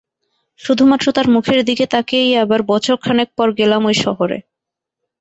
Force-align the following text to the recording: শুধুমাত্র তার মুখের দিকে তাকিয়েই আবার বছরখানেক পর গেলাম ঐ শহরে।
শুধুমাত্র 0.59 1.05
তার 1.11 1.27
মুখের 1.35 1.59
দিকে 1.65 1.85
তাকিয়েই 1.93 2.39
আবার 2.43 2.59
বছরখানেক 2.71 3.29
পর 3.37 3.47
গেলাম 3.59 3.81
ঐ 3.85 3.93
শহরে। 4.03 4.37